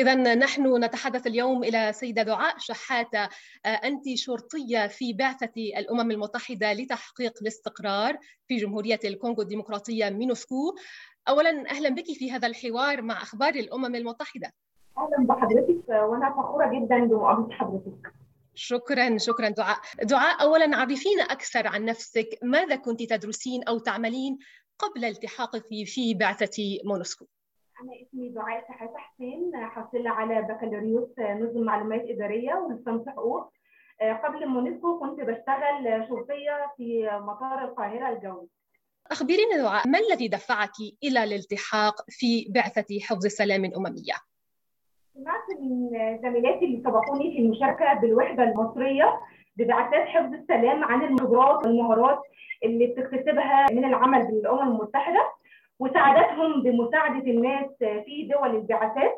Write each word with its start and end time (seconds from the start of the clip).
إذا 0.00 0.34
نحن 0.34 0.84
نتحدث 0.84 1.26
اليوم 1.26 1.64
إلى 1.64 1.92
سيدة 1.92 2.22
دعاء 2.22 2.58
شحاتة 2.58 3.28
أنت 3.66 4.04
شرطية 4.14 4.86
في 4.86 5.12
بعثة 5.12 5.52
الأمم 5.56 6.10
المتحدة 6.10 6.72
لتحقيق 6.72 7.32
الاستقرار 7.42 8.18
في 8.48 8.56
جمهورية 8.56 9.00
الكونغو 9.04 9.42
الديمقراطية 9.42 10.10
مونوسكو. 10.10 10.76
أولا 11.28 11.70
أهلا 11.70 11.88
بك 11.88 12.04
في 12.04 12.32
هذا 12.32 12.46
الحوار 12.46 13.02
مع 13.02 13.22
أخبار 13.22 13.54
الأمم 13.54 13.94
المتحدة. 13.94 14.52
أهلا 14.98 15.26
بحضرتك 15.26 15.88
وأنا 15.88 16.30
فخورة 16.30 16.66
جدا 16.66 17.04
بمقابلة 17.04 17.56
حضرتك. 17.56 18.12
شكرا 18.54 19.18
شكرا 19.18 19.48
دعاء. 19.48 19.78
دعاء 20.02 20.42
اولا 20.42 20.76
عرفينا 20.76 21.22
أكثر 21.22 21.66
عن 21.66 21.84
نفسك 21.84 22.28
ماذا 22.42 22.76
كنت 22.76 23.02
تدرسين 23.02 23.64
أو 23.64 23.78
تعملين 23.78 24.38
قبل 24.78 25.04
التحاقك 25.04 25.64
في 25.84 26.14
بعثة 26.14 26.78
مونوسكو؟ 26.84 27.26
أنا 27.82 27.92
اسمي 28.02 28.28
دعاء 28.28 28.64
شحاتة 28.68 28.96
حسين 28.96 29.52
حاصلة 29.56 30.10
على 30.10 30.42
بكالوريوس 30.42 31.18
نظم 31.18 31.60
معلومات 31.60 32.04
إدارية 32.08 32.54
ولسان 32.54 33.04
حقوق. 33.08 33.52
قبل 34.24 34.46
مونسكو 34.46 35.00
كنت 35.00 35.20
بشتغل 35.20 36.06
شرطية 36.08 36.72
في 36.76 37.10
مطار 37.12 37.64
القاهرة 37.64 38.08
الجوي. 38.08 38.48
أخبرينا 39.10 39.56
دعاء 39.62 39.88
ما 39.88 39.98
الذي 39.98 40.28
دفعك 40.28 40.72
إلى 41.04 41.24
الالتحاق 41.24 41.94
في 42.08 42.46
بعثة 42.54 43.00
حفظ 43.00 43.24
السلام 43.24 43.64
الأممية؟ 43.64 44.14
سمعت 45.14 45.60
من 45.60 45.90
زميلاتي 46.22 46.64
اللي 46.64 46.82
سبقوني 46.84 47.32
في 47.32 47.38
المشاركة 47.38 48.00
بالوحدة 48.00 48.42
المصرية 48.42 49.20
ببعثات 49.56 50.08
حفظ 50.08 50.34
السلام 50.34 50.84
عن 50.84 51.04
الخبرات 51.04 51.66
والمهارات 51.66 52.18
اللي 52.64 52.86
بتكتسبها 52.86 53.66
من 53.72 53.84
العمل 53.84 54.26
بالأمم 54.26 54.70
المتحدة. 54.72 55.32
وساعدتهم 55.80 56.62
بمساعدة 56.62 57.30
الناس 57.30 57.66
في 57.78 58.28
دول 58.32 58.56
البعثات 58.56 59.14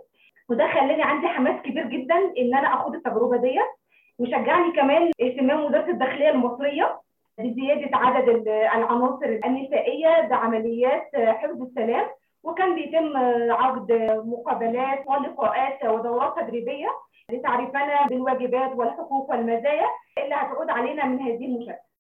وده 0.49 0.69
خلاني 0.69 1.03
عندي 1.03 1.29
حماس 1.29 1.63
كبير 1.63 1.87
جدا 1.87 2.17
إن 2.39 2.55
أنا 2.55 2.75
اخد 2.75 2.95
التجربة 2.95 3.37
ديت. 3.37 3.71
وشجعني 4.19 4.73
كمان 4.73 5.11
اهتمام 5.23 5.65
وزارة 5.65 5.91
الداخلية 5.91 6.31
المصرية 6.31 7.01
بزيادة 7.39 7.97
عدد 7.97 8.49
العناصر 8.49 9.39
النسائية 9.45 10.21
بعمليات 10.29 11.11
حفظ 11.17 11.63
السلام. 11.63 12.07
وكان 12.43 12.75
بيتم 12.75 13.17
عقد 13.53 13.93
مقابلات 14.27 15.05
ولقاءات 15.07 15.85
ودورات 15.85 16.39
تدريبية 16.41 16.89
لتعريفنا 17.31 18.07
بالواجبات 18.07 18.73
والحقوق 18.77 19.31
والمزايا 19.31 19.87
اللي 20.19 20.35
هتعود 20.35 20.71
علينا 20.71 21.05
من 21.05 21.21
هذه 21.21 21.45
المشاركة. 21.47 21.92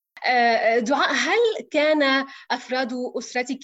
دعاء 0.78 1.10
هل 1.12 1.66
كان 1.70 2.02
أفراد 2.50 2.92
أسرتك 3.18 3.58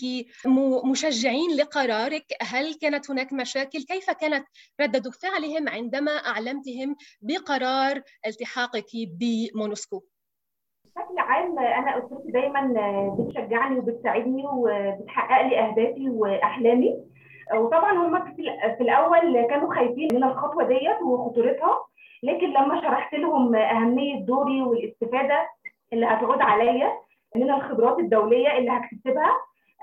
مشجعين 0.84 1.50
لقرارك؟ 1.56 2.24
هل 2.42 2.74
كانت 2.74 3.10
هناك 3.10 3.32
مشاكل؟ 3.32 3.78
كيف 3.78 4.10
كانت 4.10 4.46
رده 4.80 5.10
فعلهم 5.10 5.68
عندما 5.68 6.10
أعلمتهم 6.12 6.96
بقرار 7.22 8.02
التحاقك 8.26 8.86
بمونسكو؟ 8.94 10.02
بشكل 10.84 11.18
عام 11.18 11.58
أنا 11.58 11.98
أسرتي 11.98 12.30
دايما 12.32 12.74
بتشجعني 13.18 13.78
وبتساعدني 13.78 14.44
وبتحقق 14.46 15.46
لي 15.46 15.58
أهدافي 15.60 16.08
وأحلامي 16.08 16.94
وطبعا 17.54 17.92
هم 17.92 18.34
في 18.76 18.80
الأول 18.80 19.46
كانوا 19.50 19.74
خايفين 19.74 20.08
من 20.12 20.24
الخطوة 20.24 20.64
ديت 20.68 21.02
وخطورتها 21.02 21.78
لكن 22.22 22.46
لما 22.50 22.80
شرحت 22.80 23.14
لهم 23.14 23.54
أهمية 23.56 24.20
دوري 24.20 24.62
والاستفادة 24.62 25.46
اللي 25.92 26.06
هتعود 26.06 26.40
عليا 26.40 26.92
من 27.36 27.50
الخبرات 27.50 27.98
الدولية 27.98 28.58
اللي 28.58 28.70
هكتسبها 28.70 29.36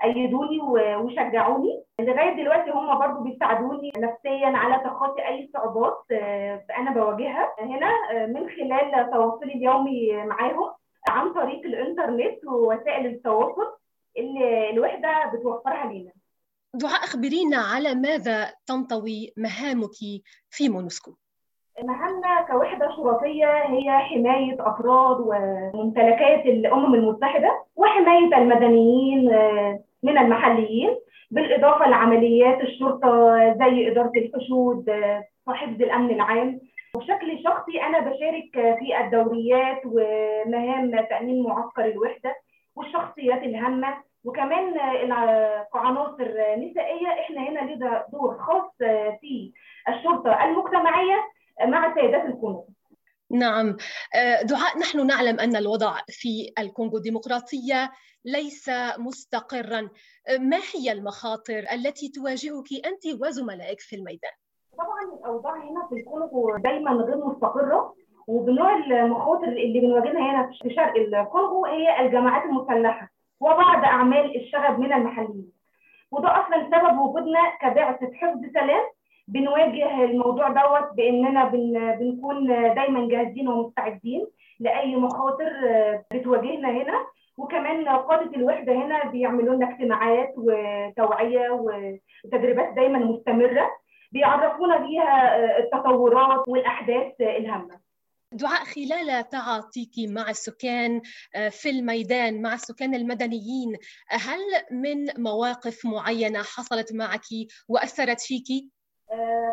ايدوني 0.04 0.60
وشجعوني. 0.96 1.82
لغاية 2.00 2.36
دلوقتي 2.42 2.70
هم 2.70 2.98
برضو 2.98 3.20
بيساعدوني 3.20 3.92
نفسيا 3.98 4.46
على 4.46 4.84
تخطي 4.84 5.26
أي 5.26 5.50
صعوبات 5.54 6.04
أنا 6.78 6.90
بواجهها. 6.94 7.54
هنا 7.60 7.90
من 8.26 8.48
خلال 8.48 9.10
تواصلي 9.10 9.52
اليومي 9.54 10.12
معاهم 10.26 10.72
عن 11.08 11.32
طريق 11.34 11.60
الإنترنت 11.66 12.44
ووسائل 12.46 13.06
التواصل 13.06 13.76
اللي 14.18 14.70
الوحدة 14.70 15.32
بتوفرها 15.34 15.92
لنا 15.92 16.12
دعاء 16.74 17.04
أخبرينا 17.04 17.56
على 17.56 17.94
ماذا 17.94 18.52
تنطوي 18.66 19.32
مهامك 19.36 19.96
في 20.50 20.68
مونسكو؟ 20.68 21.16
مهامنا 21.82 22.42
كوحدة 22.50 22.90
شرطية 22.96 23.62
هي 23.66 23.90
حماية 23.98 24.56
أفراد 24.60 25.16
وممتلكات 25.20 26.46
الأمم 26.46 26.94
المتحدة 26.94 27.62
وحماية 27.76 28.36
المدنيين 28.38 29.24
من 30.02 30.18
المحليين 30.18 30.96
بالإضافة 31.30 31.88
لعمليات 31.88 32.60
الشرطة 32.60 33.38
زي 33.58 33.90
إدارة 33.90 34.12
الحشود 34.16 34.90
وحفظ 35.46 35.82
الأمن 35.82 36.10
العام. 36.10 36.60
وبشكل 36.96 37.42
شخصي 37.44 37.82
أنا 37.82 38.00
بشارك 38.00 38.76
في 38.78 39.00
الدوريات 39.00 39.82
ومهام 39.86 41.00
تأمين 41.10 41.42
معسكر 41.42 41.84
الوحدة 41.84 42.34
والشخصيات 42.76 43.42
الهامة. 43.42 43.94
وكمان 44.24 44.74
كعناصر 45.72 46.28
نسائية 46.58 47.08
إحنا 47.08 47.40
هنا 47.40 47.60
لنا 47.74 48.04
دور 48.12 48.38
خاص 48.38 48.72
في 49.20 49.52
الشرطة 49.88 50.44
المجتمعية 50.44 51.16
مع 51.64 51.94
سيدات 51.94 52.24
الكونغو. 52.24 52.68
نعم. 53.30 53.76
دعاء 54.42 54.78
نحن 54.78 55.06
نعلم 55.06 55.40
أن 55.40 55.56
الوضع 55.56 55.94
في 56.08 56.52
الكونغو 56.58 56.96
الديمقراطية 56.96 57.92
ليس 58.24 58.70
مستقرا. 58.98 59.90
ما 60.38 60.58
هي 60.74 60.92
المخاطر 60.92 61.58
التي 61.72 62.08
تواجهك 62.08 62.86
أنت 62.86 63.22
وزملائك 63.22 63.80
في 63.80 63.96
الميدان؟ 63.96 64.30
طبعا 64.78 65.18
الاوضاع 65.18 65.56
هنا 65.56 65.86
في 65.88 65.94
الكونغو 65.94 66.56
دايما 66.56 66.90
غير 66.90 67.26
مستقرة 67.26 67.94
وبنوع 68.26 68.76
المخاطر 68.76 69.48
اللي 69.48 69.80
بنواجهها 69.80 70.30
هنا 70.30 70.50
في 70.62 70.74
شرق 70.74 70.94
الكونغو 70.96 71.66
هي 71.66 72.06
الجماعات 72.06 72.44
المسلحة 72.44 73.10
وبعض 73.40 73.84
أعمال 73.84 74.36
الشغب 74.36 74.78
من 74.78 74.92
المحليين. 74.92 75.52
وده 76.10 76.28
أصلا 76.28 76.70
سبب 76.70 76.98
وجودنا 76.98 77.40
كبعثة 77.60 78.10
حفظ 78.14 78.40
سلام 78.54 78.82
بنواجه 79.28 80.04
الموضوع 80.04 80.48
دوت 80.48 80.96
بإننا 80.96 81.44
بن 81.44 81.96
بنكون 82.00 82.46
دايما 82.74 83.08
جاهزين 83.08 83.48
ومستعدين 83.48 84.26
لأي 84.60 84.96
مخاطر 84.96 85.50
بتواجهنا 86.12 86.70
هنا. 86.70 87.06
وكمان 87.38 87.88
قادة 87.88 88.36
الوحدة 88.36 88.72
هنا 88.72 89.10
بيعملوا 89.10 89.54
لنا 89.54 89.70
اجتماعات 89.70 90.34
وتوعية 90.36 91.50
وتدريبات 91.50 92.74
دايما 92.74 92.98
مستمرة 92.98 93.70
بيعرفونا 94.12 94.76
بيها 94.76 95.36
التطورات 95.58 96.48
والأحداث 96.48 97.12
الهامة. 97.20 97.80
دعاء 98.32 98.64
خلال 98.64 99.28
تعاطيك 99.28 99.90
مع 100.08 100.30
السكان 100.30 101.00
في 101.50 101.70
الميدان 101.70 102.42
مع 102.42 102.54
السكان 102.54 102.94
المدنيين 102.94 103.76
هل 104.08 104.40
من 104.70 105.22
مواقف 105.22 105.86
معينة 105.86 106.38
حصلت 106.38 106.94
معك 106.94 107.26
وأثرت 107.68 108.20
فيك؟ 108.20 108.70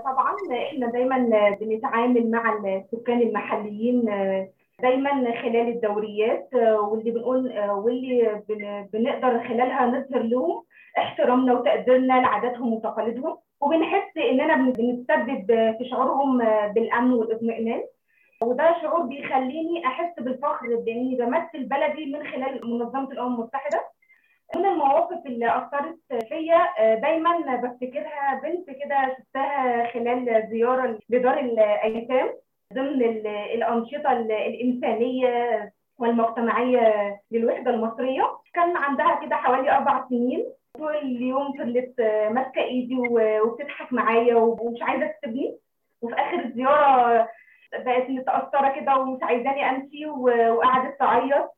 طبعا 0.05 0.35
إحنا 0.51 0.87
دايما 0.87 1.17
بنتعامل 1.61 2.31
مع 2.31 2.53
السكان 2.65 3.21
المحليين 3.21 4.05
دايما 4.81 5.11
خلال 5.41 5.67
الدوريات 5.67 6.49
واللي 6.53 7.11
بنقول 7.11 7.59
واللي 7.69 8.41
بنقدر 8.93 9.39
خلالها 9.47 9.85
نظهر 9.85 10.21
لهم 10.23 10.63
احترامنا 10.97 11.53
وتقديرنا 11.53 12.13
لعاداتهم 12.13 12.73
وتقاليدهم 12.73 13.37
وبنحس 13.61 14.17
إننا 14.17 14.55
بنتسبب 14.55 15.45
في 15.77 15.89
شعورهم 15.91 16.37
بالأمن 16.73 17.13
والاطمئنان. 17.13 17.83
وده 18.43 18.75
شعور 18.81 19.01
بيخليني 19.01 19.85
أحس 19.85 20.19
بالفخر 20.19 20.67
باني 20.75 21.15
بمثل 21.15 21.65
بلدي 21.65 22.05
من 22.13 22.23
خلال 22.27 22.61
منظمة 22.63 23.11
الأمم 23.11 23.33
المتحدة. 23.35 23.81
من 24.55 24.65
المواقف 24.65 25.25
اللي 25.25 25.57
أثرت 25.57 26.23
فيا 26.27 26.95
دايما 26.95 27.55
بفتكرها 27.55 28.41
بنت 28.43 28.69
كده 28.69 29.15
شفتها 29.17 29.87
خلال 29.87 30.47
زيارة 30.49 30.99
لدار 31.09 31.39
الأيتام 31.39 32.29
ضمن 32.73 33.01
الأنشطة 33.27 34.11
الإنسانية 34.11 35.71
والمجتمعية 35.99 37.19
للوحدة 37.31 37.71
المصرية. 37.71 38.23
كان 38.53 38.77
عندها 38.77 39.19
كده 39.25 39.35
حوالي 39.35 39.71
أربع 39.71 40.07
سنين. 40.09 40.45
طول 40.77 40.95
اليوم 40.97 41.53
فضلت 41.53 42.01
ماسكة 42.31 42.61
إيدي 42.61 42.95
وبتضحك 42.99 43.93
معايا 43.93 44.35
ومش 44.35 44.81
عايزة 44.81 45.07
تسيبني. 45.07 45.57
وفي 46.01 46.15
آخر 46.15 46.39
الزيارة 46.39 47.27
بقت 47.73 48.09
متأثرة 48.09 48.79
كده 48.79 48.97
ومش 48.97 49.23
عايزاني 49.23 49.69
أمشي 49.69 50.05
وقعدت 50.07 50.99
تعيط. 50.99 51.51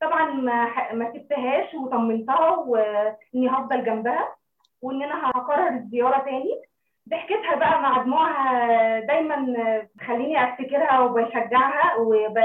طبعا 0.00 0.30
ما 0.32 0.92
ما 0.92 1.12
سبتهاش 1.12 1.74
وطمنتها 1.74 2.50
وإني 2.56 3.48
هفضل 3.50 3.84
جنبها 3.84 4.34
وإن 4.82 5.02
أنا 5.02 5.30
هكرر 5.30 5.68
الزيارة 5.68 6.18
تاني. 6.24 6.62
ضحكتها 7.08 7.54
بقى 7.56 7.82
مع 7.82 8.02
دموعها 8.02 9.00
دايما 9.00 9.46
بتخليني 9.94 10.44
أفتكرها 10.44 11.00
وبشجعها 11.00 11.94
وب... 11.96 12.38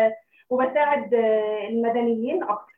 وبساعد 0.49 1.13
المدنيين 1.69 2.43
أكتر. 2.43 2.73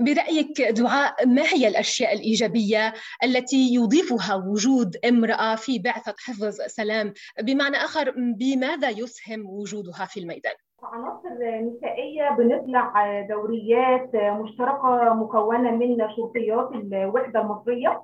برأيك 0.00 0.62
دعاء 0.62 1.26
ما 1.26 1.42
هي 1.42 1.68
الأشياء 1.68 2.12
الإيجابية 2.14 2.92
التي 3.24 3.74
يضيفها 3.74 4.34
وجود 4.34 4.96
امرأة 5.08 5.54
في 5.54 5.78
بعثة 5.78 6.14
حفظ 6.18 6.50
سلام؟ 6.66 7.14
بمعنى 7.42 7.76
آخر 7.76 8.14
بماذا 8.16 8.88
يسهم 8.90 9.46
وجودها 9.46 10.04
في 10.04 10.20
الميدان؟ 10.20 10.54
عناصر 10.82 11.60
نسائية 11.60 12.30
بنطلع 12.30 13.20
دوريات 13.20 14.16
مشتركة 14.16 15.14
مكونة 15.14 15.70
من 15.70 16.10
شرطيات 16.16 16.70
الوحدة 16.72 17.40
المصرية 17.40 18.02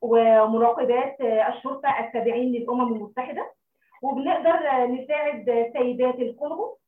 ومراقبات 0.00 1.16
الشرطة 1.20 1.88
التابعين 2.00 2.52
للأمم 2.52 2.94
المتحدة. 2.94 3.52
وبنقدر 4.02 4.86
نساعد 4.86 5.70
سيدات 5.72 6.14
الكونغو 6.14 6.78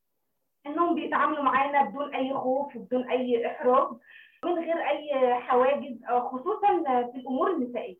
إنهم 0.66 0.94
بيتعاملوا 0.94 1.42
معانا 1.42 1.84
بدون 1.84 2.14
أي 2.14 2.34
خوف 2.34 2.76
وبدون 2.76 3.10
أي 3.10 3.46
إحراج 3.46 3.88
من 4.44 4.52
غير 4.52 4.76
أي 4.76 5.34
حواجز 5.34 6.04
خصوصا 6.04 6.82
في 7.12 7.18
الأمور 7.18 7.50
النسائية. 7.50 7.96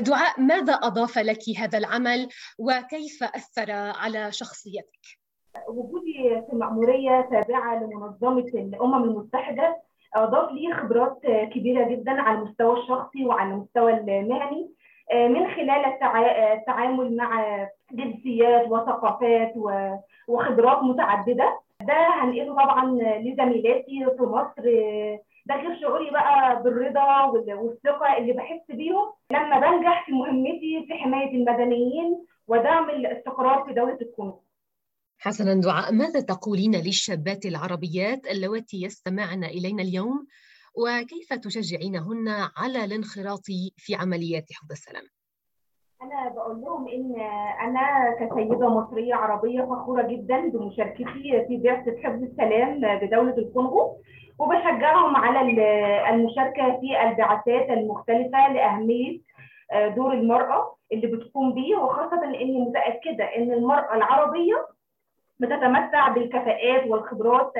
دعاء 0.00 0.40
ماذا 0.40 0.72
أضاف 0.72 1.18
لك 1.18 1.58
هذا 1.58 1.78
العمل؟ 1.78 2.28
وكيف 2.58 3.22
أثر 3.22 3.72
على 3.72 4.32
شخصيتك؟ 4.32 5.25
وجودي 5.68 6.42
في 6.50 6.56
مأمورية 6.56 7.20
تابعة 7.20 7.74
لمنظمة 7.84 8.50
الأمم 8.54 9.04
المتحدة 9.04 9.76
أضاف 10.14 10.52
لي 10.52 10.74
خبرات 10.74 11.18
كبيرة 11.26 11.88
جدا 11.88 12.12
على 12.22 12.38
المستوى 12.38 12.78
الشخصي 12.78 13.24
وعلى 13.26 13.50
المستوى 13.50 13.92
المهني 13.92 14.70
من 15.14 15.46
خلال 15.48 15.84
التعامل 16.52 17.16
مع 17.16 17.46
جنسيات 17.92 18.68
وثقافات 18.70 19.52
وخبرات 20.28 20.82
متعددة. 20.82 21.60
ده 21.80 21.94
هنقله 21.94 22.52
طبعا 22.54 22.84
لزميلاتي 23.18 24.06
في 24.18 24.22
مصر 24.22 24.62
ده 25.46 25.54
غير 25.56 25.80
شعوري 25.80 26.10
بقى 26.10 26.62
بالرضا 26.62 27.24
والثقة 27.24 28.16
اللي 28.18 28.32
بحس 28.32 28.62
بيهم 28.70 29.06
لما 29.32 29.58
بنجح 29.60 30.06
في 30.06 30.12
مهمتي 30.12 30.84
في 30.88 30.94
حماية 30.94 31.30
المدنيين 31.36 32.24
ودعم 32.48 32.90
الاستقرار 32.90 33.64
في 33.64 33.72
دولة 33.74 33.98
الكونغو. 34.02 34.40
حسنا 35.18 35.60
دعاء 35.60 35.92
ماذا 35.92 36.20
تقولين 36.20 36.74
للشابات 36.74 37.46
العربيات 37.46 38.26
اللواتي 38.26 38.82
يستمعن 38.82 39.44
إلينا 39.44 39.82
اليوم 39.82 40.26
وكيف 40.78 41.32
تشجعينهن 41.32 42.28
على 42.56 42.84
الانخراط 42.84 43.44
في 43.76 43.94
عمليات 43.94 44.44
حفظ 44.52 44.70
السلام؟ 44.70 45.02
أنا 46.02 46.28
بقول 46.28 46.60
لهم 46.60 46.88
إن 46.88 47.20
أنا 47.60 48.14
كسيدة 48.20 48.68
مصرية 48.68 49.14
عربية 49.14 49.62
فخورة 49.62 50.02
جدا 50.02 50.48
بمشاركتي 50.48 51.44
في 51.48 51.60
بعثة 51.64 51.96
حفظ 52.02 52.22
السلام 52.22 52.80
بدولة 52.80 53.38
الكونغو 53.38 54.00
وبشجعهم 54.38 55.16
على 55.16 55.40
المشاركة 56.10 56.80
في 56.80 57.08
البعثات 57.08 57.70
المختلفة 57.70 58.52
لأهمية 58.52 59.20
دور 59.96 60.12
المرأة 60.12 60.76
اللي 60.92 61.06
بتقوم 61.06 61.54
بيه 61.54 61.76
وخاصة 61.76 62.24
إني 62.24 62.58
متأكدة 62.60 63.24
إن 63.24 63.52
المرأة 63.52 63.94
العربية 63.94 64.66
بتتمتع 65.38 66.08
بالكفاءات 66.08 66.86
والخبرات 66.86 67.52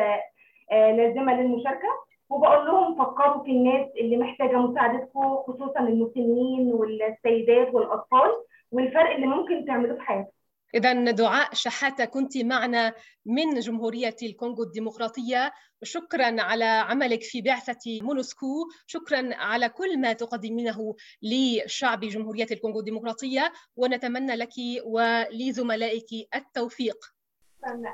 لازمة 0.73 1.41
للمشاركة. 1.41 2.07
وبقول 2.29 2.67
لهم 2.67 2.95
فكروا 3.05 3.45
في 3.45 3.51
الناس 3.51 3.87
اللي 4.01 4.17
محتاجة 4.17 4.57
مساعدتكم 4.57 5.37
خصوصا 5.37 5.81
المسنين 5.81 6.73
والسيدات 6.73 7.75
والأطفال 7.75 8.31
والفرق 8.73 9.11
اللي 9.11 9.27
ممكن 9.27 9.65
تعملوه 9.67 9.97
في 9.97 10.03
حياتهم. 10.03 10.33
إذا 10.75 11.11
دعاء 11.11 11.49
شحاتة 11.53 12.05
كنت 12.05 12.37
معنا 12.37 12.95
من 13.27 13.61
جمهورية 13.61 14.17
الكونغو 14.23 14.63
الديمقراطية. 14.63 15.53
شكرا 15.83 16.43
على 16.43 16.65
عملك 16.65 17.23
في 17.23 17.43
بعثة 17.43 18.01
مونسكو 18.03 18.69
شكرا 18.87 19.35
على 19.35 19.69
كل 19.69 20.01
ما 20.01 20.13
تقدمينه 20.13 20.95
لشعب 21.23 22.01
جمهورية 22.01 22.47
الكونغو 22.51 22.79
الديمقراطية. 22.79 23.53
ونتمنى 23.77 24.35
لك 24.37 24.53
ولزملائك 24.85 26.29
التوفيق. 26.35 27.16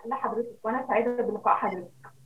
لحضرتك 0.06 0.58
وأنا 0.64 0.86
سعيدة 0.88 1.22
بلقاء 1.22 1.54
حضرتك. 1.54 2.01